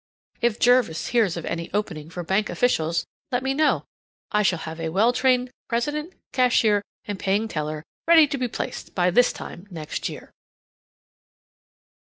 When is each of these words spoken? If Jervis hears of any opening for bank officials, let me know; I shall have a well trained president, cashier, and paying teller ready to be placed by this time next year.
If 0.41 0.57
Jervis 0.59 1.09
hears 1.09 1.37
of 1.37 1.45
any 1.45 1.71
opening 1.75 2.09
for 2.09 2.23
bank 2.23 2.49
officials, 2.49 3.05
let 3.31 3.43
me 3.43 3.53
know; 3.53 3.85
I 4.31 4.41
shall 4.41 4.57
have 4.57 4.79
a 4.79 4.89
well 4.89 5.13
trained 5.13 5.51
president, 5.67 6.13
cashier, 6.31 6.81
and 7.05 7.19
paying 7.19 7.47
teller 7.47 7.83
ready 8.07 8.25
to 8.25 8.37
be 8.39 8.47
placed 8.47 8.95
by 8.95 9.11
this 9.11 9.31
time 9.31 9.67
next 9.69 10.09
year. 10.09 10.31